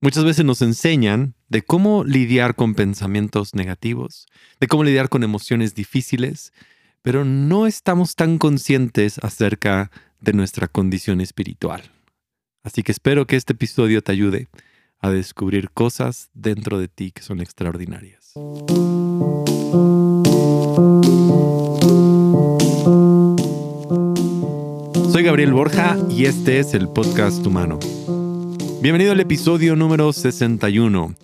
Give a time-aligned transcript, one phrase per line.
[0.00, 4.28] Muchas veces nos enseñan de cómo lidiar con pensamientos negativos,
[4.60, 6.52] de cómo lidiar con emociones difíciles,
[7.02, 9.90] pero no estamos tan conscientes acerca
[10.20, 11.82] de nuestra condición espiritual.
[12.62, 14.46] Así que espero que este episodio te ayude
[15.00, 18.34] a descubrir cosas dentro de ti que son extraordinarias.
[25.10, 27.80] Soy Gabriel Borja y este es el podcast humano
[28.80, 31.16] Bienvenido al episodio número 61.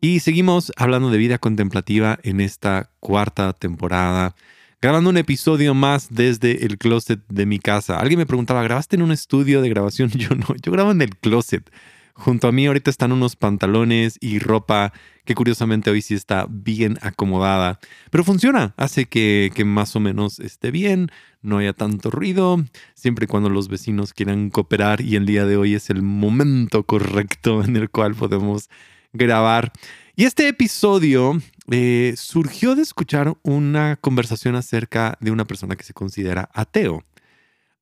[0.00, 4.34] Y seguimos hablando de vida contemplativa en esta cuarta temporada,
[4.80, 8.00] grabando un episodio más desde el closet de mi casa.
[8.00, 10.08] Alguien me preguntaba, ¿grabaste en un estudio de grabación?
[10.16, 11.70] Yo no, yo grabo en el closet.
[12.14, 14.92] Junto a mí ahorita están unos pantalones y ropa
[15.24, 17.78] que curiosamente hoy sí está bien acomodada.
[18.10, 21.10] Pero funciona, hace que, que, más o menos esté bien,
[21.42, 22.64] no haya tanto ruido,
[22.94, 26.84] siempre y cuando los vecinos quieran cooperar y el día de hoy es el momento
[26.84, 28.70] correcto en el cual podemos
[29.12, 29.72] grabar.
[30.14, 31.40] Y este episodio
[31.70, 37.02] eh, surgió de escuchar una conversación acerca de una persona que se considera ateo,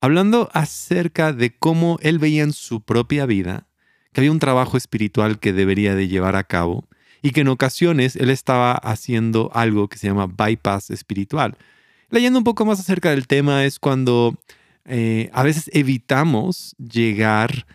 [0.01, 3.67] hablando acerca de cómo él veía en su propia vida
[4.13, 6.89] que había un trabajo espiritual que debería de llevar a cabo
[7.23, 11.57] y que en ocasiones él estaba haciendo algo que se llama bypass espiritual.
[12.11, 14.37] Leyendo un poco más acerca del tema es cuando
[14.85, 17.67] eh, a veces evitamos llegar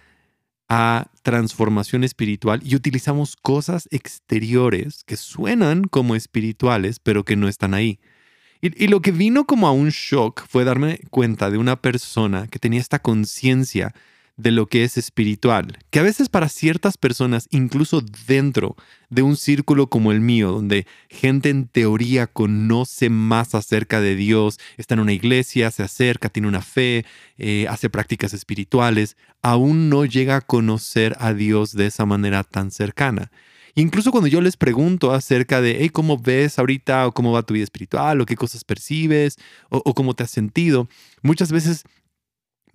[0.67, 7.73] a transformación espiritual y utilizamos cosas exteriores que suenan como espirituales, pero que no están
[7.73, 8.00] ahí.
[8.61, 12.59] y, lo que vino como a un shock fue darme cuenta de una persona que
[12.59, 13.94] tenía esta conciencia
[14.38, 18.75] de lo que es espiritual, que a veces para ciertas personas, incluso dentro
[19.09, 24.59] de un círculo como el mío, donde gente en teoría conoce más acerca de Dios,
[24.77, 27.05] está en una iglesia, se acerca, tiene una fe,
[27.38, 32.72] eh, hace prácticas espirituales, aún no llega a conocer a Dios de esa manera tan
[32.72, 33.31] cercana.
[33.77, 37.08] Incluso cuando yo les pregunto acerca de, hey, ¿cómo ves ahorita?
[37.08, 39.38] o cómo va tu vida espiritual, o qué cosas percibes,
[39.70, 40.88] o, o cómo te has sentido,
[41.21, 41.83] muchas veces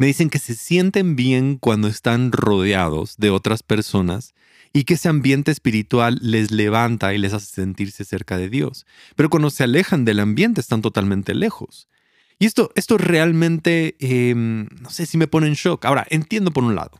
[0.00, 4.33] me dicen que se sienten bien cuando están rodeados de otras personas
[4.72, 8.87] y que ese ambiente espiritual les levanta y les hace sentirse cerca de Dios.
[9.15, 11.87] Pero cuando se alejan del ambiente están totalmente lejos.
[12.39, 15.84] Y esto, esto realmente, em, no sé si me pone en shock.
[15.84, 16.99] Ahora, entiendo por un lado,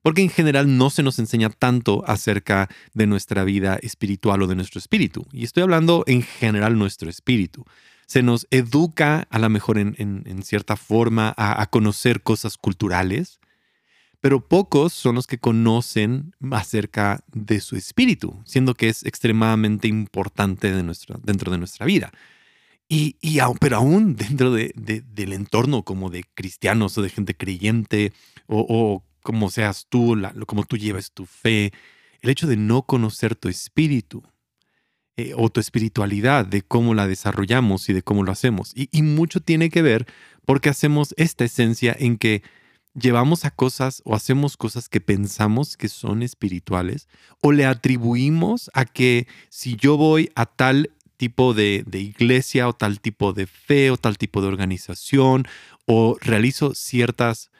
[0.00, 4.56] porque en general no se nos enseña tanto acerca de nuestra vida espiritual o de
[4.56, 5.26] nuestro espíritu.
[5.34, 7.66] Y estoy hablando en general nuestro espíritu
[8.08, 13.38] se nos educa a lo mejor en, cierta forma a, conocer cosas culturales,
[14.20, 20.72] pero pocos son los que conocen acerca de su espíritu, siendo que es extremadamente importante
[20.72, 20.82] de
[21.22, 22.10] dentro de nuestra vida.
[22.88, 23.16] Y,
[23.60, 28.14] pero aún dentro del entorno como de cristianos o de gente creyente
[28.46, 31.74] o, como seas tú, como tú llevas tu fe,
[32.22, 34.22] el hecho de no conocer tu espíritu
[35.20, 38.72] eh, o tu espiritualidad, de cómo la desarrollamos y de cómo lo hacemos.
[38.76, 40.06] Y, mucho tiene que ver
[40.46, 42.44] porque hacemos esta esencia en que
[42.94, 47.08] llevamos a cosas o hacemos cosas que pensamos que son espirituales
[47.42, 53.00] o le atribuimos a que si yo voy a tal tipo de, iglesia o tal
[53.00, 55.48] tipo de fe o tal tipo de organización
[55.84, 57.50] o realizo ciertas,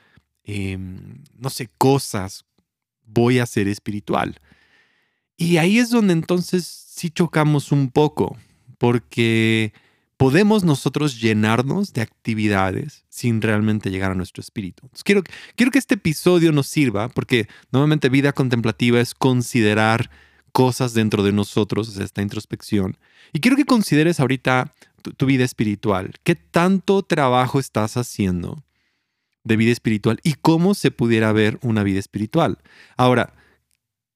[0.45, 2.45] em, no sé, cosas,
[3.05, 4.41] voy a ser espiritual.
[5.41, 8.37] Y ahí es donde entonces sí chocamos un poco,
[8.77, 9.73] porque
[10.17, 14.91] podemos nosotros llenarnos de actividades sin realmente llegar a nuestro espíritu.
[15.05, 15.23] quiero,
[15.55, 20.11] quiero que este episodio nos sirva, porque nuevamente vida contemplativa es considerar
[20.51, 22.99] cosas dentro de nosotros, esta introspección.
[23.33, 26.15] Y quiero que consideres ahorita tu, tu vida espiritual.
[26.25, 28.65] ¿Qué tanto trabajo estás haciendo
[29.45, 32.59] de vida espiritual y cómo se pudiera ver una vida espiritual?
[32.97, 33.35] Ahora,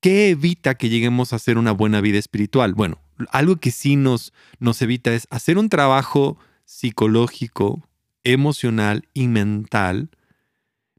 [0.03, 2.75] ¿Qué evita que lleguemos a hacer una buena vida espiritual?
[2.75, 2.99] Bueno,
[3.31, 7.89] algo que sí nos, nos evita es hacer un trabajo psicológico,
[8.25, 10.11] emocional y mental,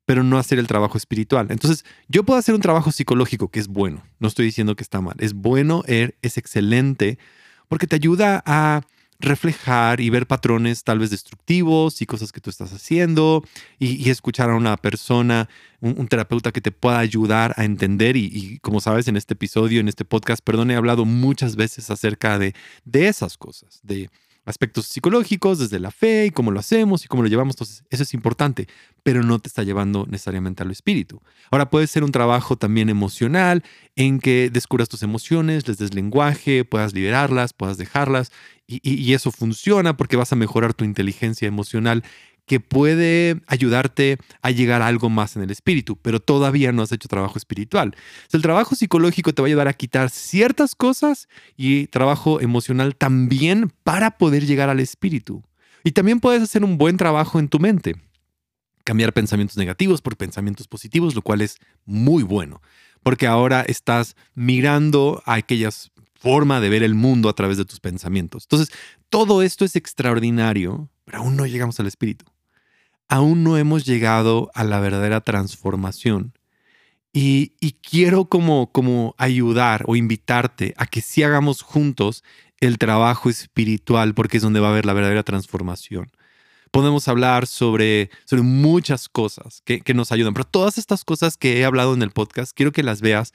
[0.05, 1.47] pero no hacer el trabajo espiritual.
[1.49, 5.01] Entonces, yo puedo hacer un trabajo psicológico que es bueno, no estoy diciendo que está
[5.01, 7.19] mal, es bueno, er, es excelente,
[7.67, 8.83] porque te ayuda a
[9.19, 13.43] reflejar y ver patrones tal vez destructivos y cosas que tú estás haciendo
[13.79, 15.49] y, escuchar a una persona,
[15.79, 19.87] un, terapeuta que te pueda ayudar a entender y, como sabes en este episodio, en
[19.87, 22.53] este podcast, perdón, he hablado muchas veces acerca de,
[22.85, 24.09] de esas cosas, de
[24.45, 27.55] aspectos psicológicos, desde la fe y cómo lo hacemos y cómo lo llevamos.
[27.55, 28.67] Entonces, eso es importante,
[29.03, 31.21] pero no te está llevando necesariamente al espíritu.
[31.51, 33.63] Ahora puede ser un trabajo también emocional
[33.95, 38.31] en que descubras tus emociones, les des lenguaje, puedas liberarlas, puedas dejarlas
[38.81, 42.03] y, eso funciona porque vas a mejorar tu inteligencia emocional
[42.45, 46.91] que puede ayudarte a llegar a algo más en el espíritu, pero todavía no has
[46.91, 47.95] hecho trabajo espiritual.
[48.31, 53.71] El trabajo psicológico te va a ayudar a quitar ciertas cosas y trabajo emocional también
[53.83, 55.43] para poder llegar al espíritu.
[55.83, 57.95] Y también puedes hacer un buen trabajo en tu mente.
[58.83, 62.61] Cambiar pensamientos negativos por pensamientos positivos, lo cual es muy bueno,
[63.01, 65.92] porque ahora estás mirando a aquellas
[66.23, 68.45] forma de ver el mundo a través de tus pensamientos.
[68.45, 68.75] Entonces,
[69.09, 72.25] todo esto es extraordinario, pero aún no llegamos al espíritu
[73.13, 76.33] aún no hemos llegado a la verdadera transformación.
[77.15, 77.49] Y,
[77.87, 82.23] quiero como, como ayudar o invitarte a que si hagamos juntos
[82.59, 86.11] el trabajo espiritual, porque es donde va a haber la verdadera transformación.
[86.71, 91.59] Podemos hablar sobre, sobre muchas cosas que, que nos ayudan, pero todas estas cosas que
[91.59, 93.31] he hablado en el podcast, quiero que las veas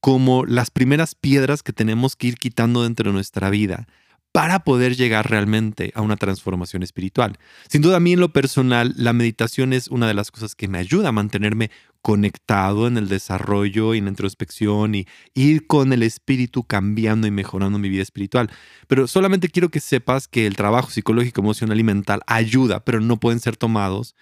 [0.00, 3.86] como las primeras piedras que tenemos que ir quitando dentro de nuestra vida
[4.32, 7.38] para poder llegar realmente a una transformación espiritual.
[7.68, 10.68] Sin duda a mí en lo personal, la meditación es una de las cosas que
[10.68, 11.70] me ayuda a mantenerme
[12.02, 17.30] conectado en el desarrollo y en la introspección y ir con el espíritu cambiando y
[17.30, 18.50] mejorando mi vida espiritual.
[18.86, 23.18] Pero solamente quiero que sepas que el trabajo psicológico, emocional y mental ayuda, pero no
[23.18, 24.14] pueden ser tomados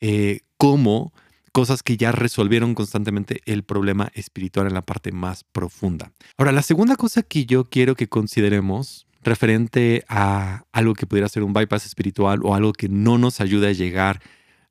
[0.00, 1.12] eh, como
[1.52, 6.12] cosas que ya resolvieron constantemente el problema espiritual en la parte más profunda.
[6.36, 11.42] Ahora, la segunda cosa que yo quiero que consideremos referente a algo que pudiera ser
[11.42, 14.20] un bypass espiritual o algo que no nos ayuda a llegar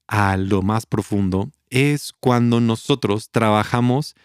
[0.08, 4.16] a lo más profundo es cuando nosotros trabajamos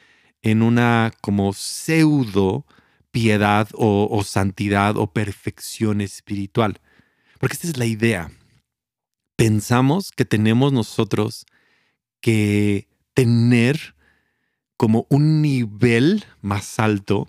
[0.42, 2.64] en una como pseudo
[3.10, 6.80] piedad o, o santidad o perfección espiritual.
[7.38, 8.30] Porque esta es la idea.
[9.36, 11.46] Pensamos que tenemos nosotros
[12.22, 13.94] que tener
[14.78, 17.28] como un nivel más alto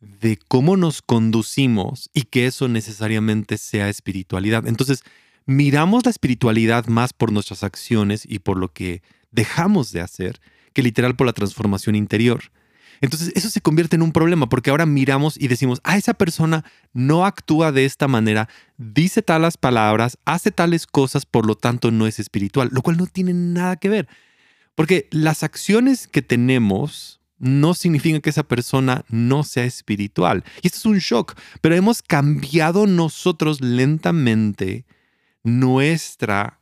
[0.00, 4.66] de cómo nos conducimos y que eso necesariamente sea espiritualidad.
[4.66, 5.02] Entonces,
[5.46, 10.40] miramos la espiritualidad más por nuestras acciones y por lo que dejamos de hacer
[10.72, 12.44] que literal por la transformación interior.
[13.00, 16.64] Entonces eso se convierte en un problema porque ahora miramos y decimos, ah, esa persona
[16.92, 22.06] no actúa de esta manera, dice talas palabras, hace tales cosas, por lo tanto no
[22.06, 24.08] es espiritual, lo cual no tiene nada que ver.
[24.74, 30.44] Porque las acciones que tenemos no significa que esa persona no sea espiritual.
[30.62, 34.84] Y esto es un shock, pero hemos cambiado nosotros lentamente
[35.42, 36.60] nuestra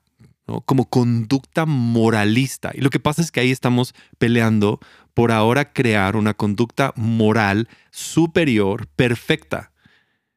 [0.64, 2.70] como conducta moralista.
[2.74, 4.80] Y lo que pasa es que ahí estamos peleando
[5.18, 9.72] por ahora crear una conducta moral superior, perfecta.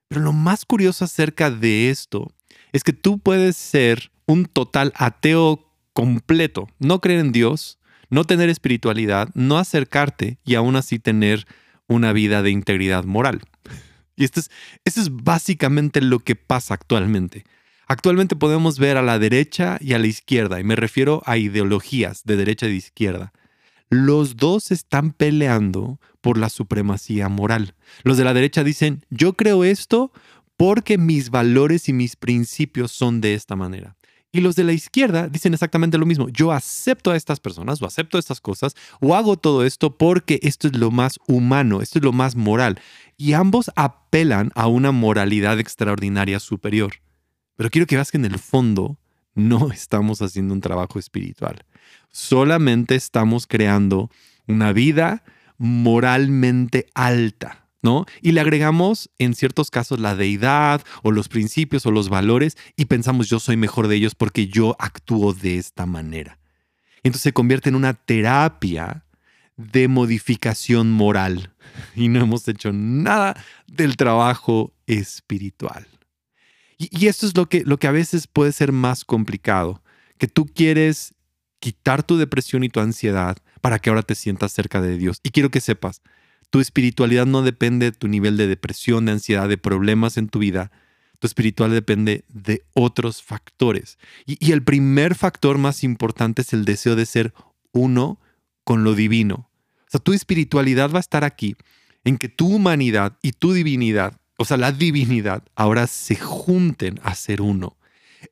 [0.08, 2.34] Pero lo más curioso acerca de esto
[2.72, 7.78] es que tú puedes ser un total ateo completo, no creer en Dios,
[8.10, 11.46] no tener espiritualidad, no acercarte y aún así tener
[11.88, 13.42] una vida de integridad moral.
[14.16, 14.50] Y esto es,
[14.84, 17.44] es básicamente lo que pasa actualmente.
[17.88, 22.24] Actualmente podemos ver a la derecha y a la izquierda, y me refiero a ideologías
[22.24, 23.32] de derecha y de izquierda.
[23.92, 27.76] Los dos están peleando por la supremacía moral.
[28.04, 30.14] Los de la derecha dicen, yo creo esto
[30.56, 33.98] porque mis valores y mis principios son de esta manera.
[34.32, 36.30] Y los de la izquierda dicen exactamente lo mismo.
[36.30, 40.70] Yo acepto a estas personas o acepto estas cosas o hago todo esto porque esto
[40.70, 42.80] es lo más humano, esto es lo más moral.
[43.18, 46.94] Y ambos apelan a una moralidad extraordinaria superior.
[47.58, 48.98] Pero quiero que veas que en el fondo
[49.36, 51.66] no estamos haciendo un trabajo espiritual.
[52.12, 54.10] Solamente estamos creando
[54.48, 55.24] una vida
[55.58, 58.06] moralmente alta ¿no?
[58.22, 62.86] Y le agregamos en ciertos casos la deidad o los principios o los valores y
[62.86, 66.40] pensamos yo soy mejor de ellos porque yo actúo de esta manera.
[67.04, 69.06] Entonces se convierte en una terapia
[69.58, 71.54] de modificación moral
[71.96, 73.36] y no hemos hecho nada
[73.68, 75.88] del trabajo espiritual.
[76.78, 79.84] Y, esto es lo que, lo que a veces puede ser más complicado,
[80.18, 81.14] que tú quieres
[81.62, 85.20] quitar tu depresión y tu ansiedad para que ahora te sientas cerca de Dios.
[85.24, 86.02] Y quiero que sepas,
[86.50, 90.40] tu espiritualidad no depende de tu nivel de depresión, de ansiedad, de problemas en tu
[90.40, 90.72] vida.
[91.20, 94.00] Tu espiritual depende de otros factores.
[94.26, 97.34] Y, el primer factor más importante es el deseo de ser
[97.72, 98.20] uno
[98.64, 99.50] con lo divino.
[99.88, 101.56] O sea, tu espiritualidad va a estar aquí
[102.04, 107.14] en que tu humanidad y tu divinidad, o sea, la divinidad, ahora se junten a
[107.14, 107.78] ser uno.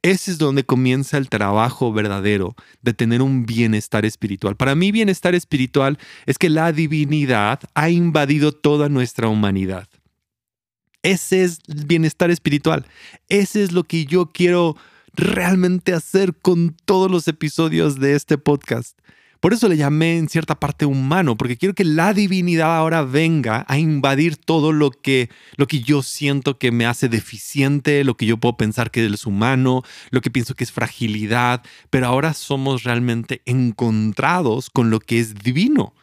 [0.02, 4.56] Ese es donde comienza el trabajo verdadero de tener un bienestar espiritual.
[4.56, 9.88] Para mí bienestar espiritual es que la divinidad ha invadido toda nuestra humanidad.
[11.02, 12.86] Ese es el bienestar espiritual.
[13.30, 14.76] Ese es lo que yo quiero
[15.14, 18.98] realmente hacer con todos los episodios de este podcast.
[19.40, 23.66] Por eso le llamé en cierta parte humano, porque quiero que la divinidad ahora venga
[23.70, 28.26] a invadir todo lo que, lo que yo siento que me hace deficiente, lo que
[28.26, 32.84] yo puedo pensar que es humano, lo que pienso que es fragilidad, pero ahora somos
[32.84, 35.94] realmente encontrados con lo que es divino.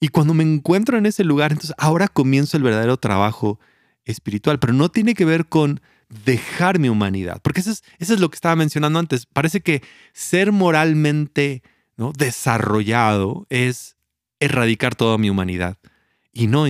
[0.00, 3.60] Y cuando me encuentro en ese lugar, entonces ahora comienzo el verdadero trabajo
[4.06, 5.82] espiritual, pero no tiene que ver con
[6.24, 9.26] dejar mi humanidad, porque eso es, eso es lo que estaba mencionando antes.
[9.26, 9.82] Parece que
[10.14, 11.62] ser moralmente
[12.00, 12.12] ¿no?
[12.16, 13.98] desarrollado es
[14.40, 15.76] erradicar toda mi humanidad.
[16.32, 16.64] Y no,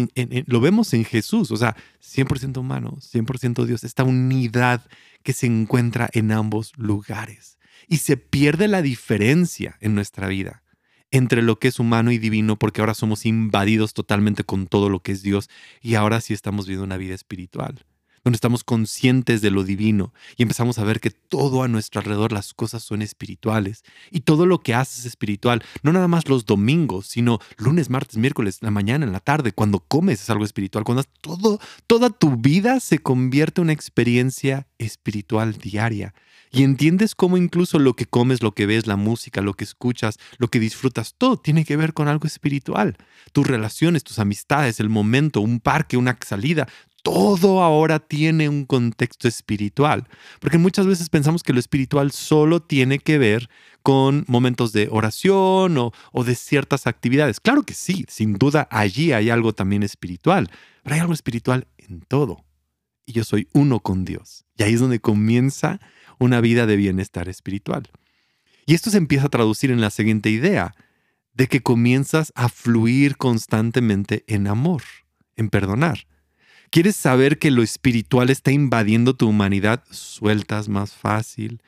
[0.47, 4.85] lo vemos en Jesús, o sea, 100% humano, 100% Dios, esta unidad
[5.23, 7.59] que se encuentra en ambos lugares.
[7.87, 10.65] Y se pierde la diferencia en nuestra vida
[11.13, 15.01] entre lo que es humano y divino, porque ahora somos invadidos totalmente con todo lo
[15.01, 15.49] que es Dios
[15.81, 17.85] y ahora sí estamos viviendo una vida espiritual
[18.25, 22.33] donde estamos conscientes de lo divino y empezamos a ver que todo a nuestro alrededor,
[22.33, 26.45] las cosas son espirituales y todo lo que haces es espiritual, no nada más los
[26.45, 30.85] domingos, sino lunes, martes, miércoles, la mañana, en la tarde, cuando comes es algo espiritual,
[30.85, 36.15] cuando todo, toda tu vida se convierte en una experiencia espiritual diaria.
[36.53, 40.19] Y entiendes cómo incluso lo que comes, lo que ves, la música, lo que escuchas,
[40.39, 42.97] lo que disfrutas, todo tiene que ver con algo espiritual.
[43.33, 46.67] Tus relaciones, tus amistades, el momento, un parque, una salida,
[47.03, 50.07] todo ahora tiene un contexto espiritual.
[50.41, 53.49] Porque muchas veces pensamos que lo espiritual solo tiene que ver
[53.83, 57.41] con momentos de oración o, de ciertas actividades.
[57.41, 60.51] Claro que sí, sin duda allí hay algo también espiritual,
[60.83, 62.45] pero hay algo espiritual en todo.
[63.07, 64.45] Y yo soy uno con Dios.
[64.57, 65.81] Y ahí es donde comienza
[66.19, 67.91] una vida de bienestar espiritual.
[68.67, 70.75] Y esto se empieza a traducir en la siguiente idea,
[71.33, 74.83] de que comienzas a fluir constantemente en amor,
[75.37, 76.07] en perdonar.
[76.71, 79.83] ¿Quieres saber que lo espiritual está invadiendo tu humanidad?
[79.91, 81.61] Sueltas más fácil.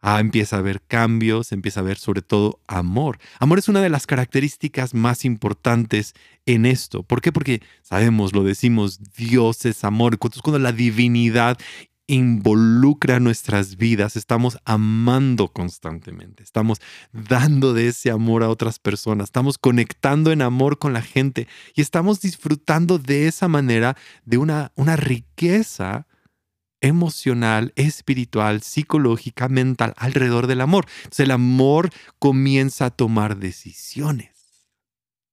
[0.00, 3.18] Ah, empieza a haber cambios, empieza a haber sobre todo amor.
[3.38, 6.14] Amor es una de las características más importantes
[6.46, 7.02] en esto.
[7.02, 7.32] ¿Por qué?
[7.32, 10.16] Porque sabemos, lo decimos, Dios es amor.
[10.18, 11.58] Cuando la divinidad
[12.06, 16.80] involucra nuestras vidas, estamos amando constantemente, estamos
[17.12, 21.80] dando de ese amor a otras personas, estamos conectando en amor con la gente y
[21.80, 26.06] estamos disfrutando de esa manera de una, una riqueza
[26.80, 30.86] emocional, espiritual, psicológica, mental alrededor del amor.
[30.98, 34.36] Entonces el amor comienza a tomar decisiones.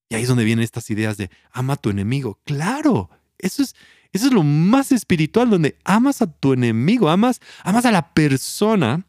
[0.10, 2.40] Y ahí es donde vienen estas ideas de ama a tu enemigo.
[2.46, 3.76] Claro, eso es,
[4.14, 9.06] eso es lo más espiritual, donde amas a tu enemigo, amas, amas a la persona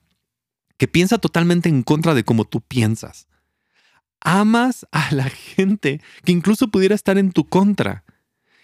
[0.79, 3.29] que piensa totalmente en contra de cómo tú piensas.
[4.21, 8.05] Amas a la gente que incluso pudiera estar en tu contra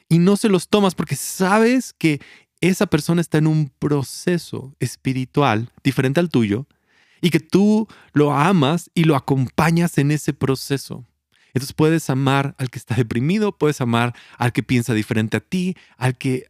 [0.09, 2.21] y no se los tomas porque sabes que
[2.63, 6.67] esa persona está en un proceso espiritual diferente al tuyo
[7.21, 11.05] y que tú lo amas y lo acompañas en ese proceso.
[11.55, 15.77] Entonces puedes amar al que está deprimido, puedes amar al que piensa diferente a ti,
[15.97, 16.47] al que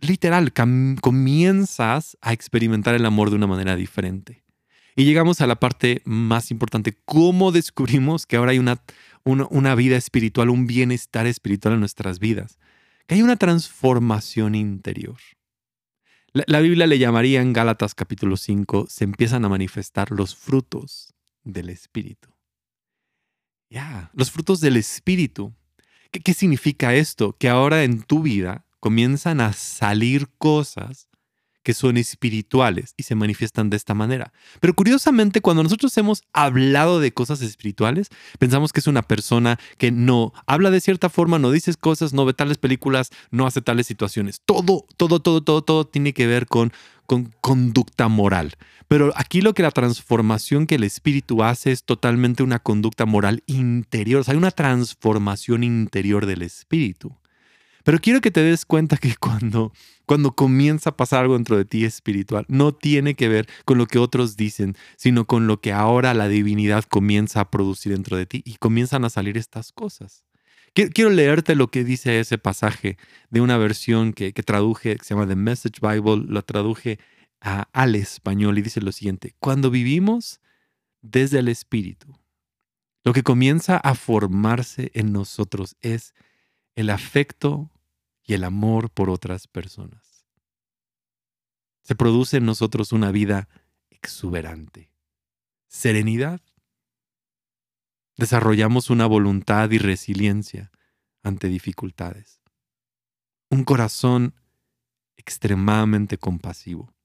[0.00, 0.52] literal
[1.00, 4.44] comienzas a experimentar el amor de una manera diferente.
[4.94, 8.82] Y llegamos a la parte más importante, cómo descubrimos que ahora hay una,
[9.24, 12.58] una, vida espiritual, un bienestar espiritual en nuestras vidas,
[13.06, 15.18] que hay una transformación interior.
[16.32, 21.12] La, la Biblia le llamaría en Gálatas capítulo 5, se empiezan a manifestar los frutos
[21.44, 22.35] del Espíritu.
[23.68, 25.52] Ya, los frutos del Espíritu.
[26.10, 27.36] ¿Qué, ¿Qué significa esto?
[27.38, 31.08] Que ahora en tu vida comienzan a salir cosas
[31.66, 34.32] que son espirituales y se manifiestan de esta manera.
[34.60, 38.08] Pero curiosamente, cuando nosotros hemos hablado de cosas espirituales,
[38.38, 42.24] pensamos que es una persona que no habla de cierta forma, no dice cosas, no
[42.24, 44.42] ve tales películas, no hace tales situaciones.
[44.44, 46.72] Todo, todo, todo, todo, todo tiene que ver con,
[47.04, 48.52] con conducta moral.
[48.88, 53.42] Pero aquí lo que la transformación que el espíritu hace es totalmente una conducta moral
[53.46, 54.20] interior.
[54.20, 57.16] O sea, hay una transformación interior del espíritu.
[57.82, 59.72] Pero quiero que te des cuenta que cuando,
[60.06, 63.86] cuando comienza a pasar algo dentro de ti espiritual, no tiene que ver con lo
[63.86, 68.26] que otros dicen, sino con lo que ahora la divinidad comienza a producir dentro de
[68.26, 70.24] ti y comienzan a salir estas cosas.
[70.74, 72.98] Quiero leerte lo que dice ese pasaje
[73.30, 76.98] de una versión que, que traduje, que se llama The Message Bible, lo traduje
[77.40, 80.40] al español y dice lo siguiente, cuando vivimos
[81.02, 82.18] desde el Espíritu,
[83.04, 86.14] lo que comienza a formarse en nosotros es
[86.74, 87.70] el afecto
[88.24, 90.26] y el amor por otras personas.
[91.82, 93.48] Se produce en nosotros una vida
[93.90, 94.90] exuberante,
[95.68, 96.40] serenidad.
[98.16, 100.72] Desarrollamos una voluntad y resiliencia
[101.22, 102.40] ante dificultades.
[103.50, 104.34] Un corazón
[105.16, 106.95] extremadamente compasivo.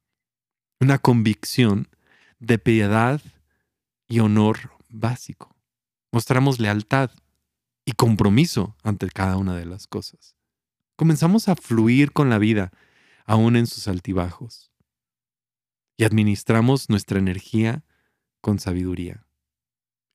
[0.82, 1.90] Una convicción
[2.40, 3.22] de piedad
[4.08, 5.56] y honor básico.
[6.12, 7.12] Mostramos lealtad
[7.86, 10.36] y compromiso ante cada una de las cosas.
[10.96, 12.72] Comenzamos a fluir con la vida,
[13.26, 14.72] aún en sus altibajos.
[15.98, 17.84] Y administramos nuestra energía
[18.42, 19.28] con sabiduría.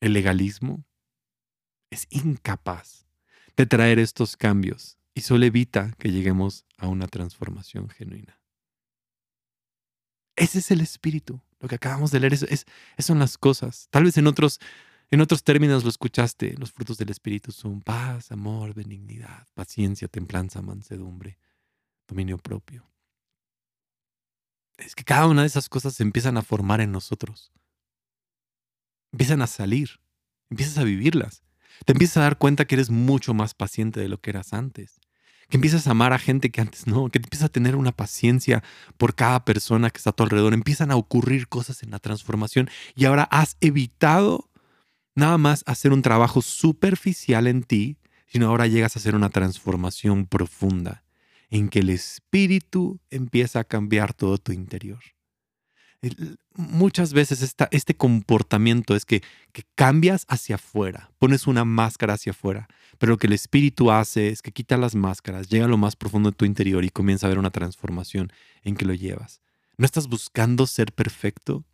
[0.00, 0.84] El legalismo
[1.90, 3.06] es incapaz
[3.56, 8.40] de traer estos cambios y solo evita que lleguemos a una transformación genuina.
[10.36, 11.40] Ese es el espíritu.
[11.60, 12.66] Lo que acabamos de leer es,
[12.98, 13.88] son las cosas.
[13.90, 14.60] Tal vez en otros,
[15.10, 16.54] en otros términos lo escuchaste.
[16.58, 21.38] Los frutos del espíritu son paz, amor, benignidad, paciencia, templanza, mansedumbre,
[22.06, 22.88] dominio propio.
[24.76, 27.50] Es que cada una de esas cosas se empiezan a formar en nosotros.
[29.12, 30.00] Empiezan a salir.
[30.50, 31.42] Empiezas a vivirlas.
[31.86, 35.00] Te empiezas a dar cuenta que eres mucho más paciente de lo que eras antes
[35.48, 38.62] que empiezas a amar a gente que antes no, que empiezas a tener una paciencia
[38.96, 42.68] por cada persona que está a tu alrededor, empiezan a ocurrir cosas en la transformación
[42.94, 44.50] y ahora has evitado
[45.14, 50.26] nada más hacer un trabajo superficial en ti, sino ahora llegas a hacer una transformación
[50.26, 51.04] profunda
[51.48, 54.98] en que el espíritu empieza a cambiar todo tu interior.
[56.54, 59.22] Muchas veces este comportamiento es que,
[59.52, 64.28] que cambias hacia afuera, pones una máscara hacia afuera, pero lo que el espíritu hace
[64.28, 67.26] es que quita las máscaras, llega a lo más profundo de tu interior y comienza
[67.26, 69.40] a ver una transformación en que lo llevas.
[69.76, 71.64] No estás buscando ser perfecto,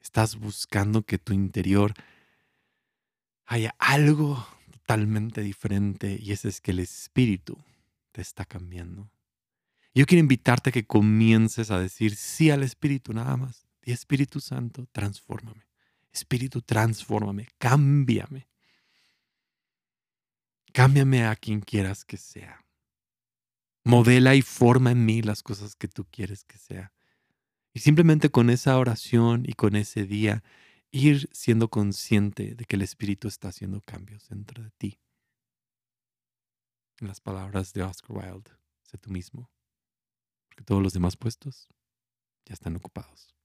[0.00, 1.94] estás buscando que tu interior
[3.46, 7.58] haya algo totalmente diferente y ese es que el espíritu
[8.12, 9.10] te está cambiando.
[9.94, 13.67] Yo quiero invitarte a que comiences a decir sí al espíritu nada más.
[13.88, 15.66] Y Espíritu Santo, transfórmame.
[16.12, 18.46] Espíritu, transfórmame, cámbiame.
[20.74, 22.66] Cámbiame a quien quieras que sea.
[23.84, 26.92] Modela y forma en mí las cosas que tú quieres que sea.
[27.72, 30.44] Y simplemente con esa oración y con ese día,
[30.90, 35.00] ir siendo consciente de que el Espíritu está haciendo cambios dentro de ti.
[37.00, 38.50] En las palabras de Oscar Wilde,
[38.82, 39.50] sé tú mismo,
[40.50, 41.70] porque todos los demás puestos
[42.44, 43.37] ya están ocupados.